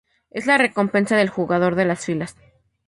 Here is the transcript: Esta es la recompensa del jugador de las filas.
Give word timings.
Esta 0.31 0.39
es 0.39 0.45
la 0.47 0.57
recompensa 0.57 1.15
del 1.15 1.29
jugador 1.29 1.75
de 1.75 1.85
las 1.85 2.03
filas. 2.05 2.35